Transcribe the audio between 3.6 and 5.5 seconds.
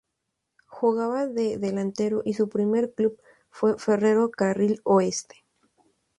Ferro Carril Oeste.